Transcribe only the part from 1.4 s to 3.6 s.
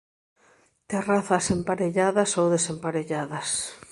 emparelladas ou desemparelladas.